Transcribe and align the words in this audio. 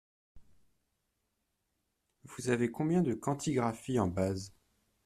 Vous 2.23 2.49
avez 2.49 2.71
combien 2.71 3.03
de 3.03 3.13
quantigraphies 3.13 3.99
en 3.99 4.07
base? 4.07 4.51